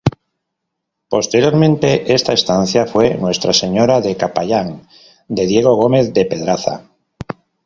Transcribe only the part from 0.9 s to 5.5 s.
Posteriormente esa estancia fue "Nuestra Señora de Capayán" de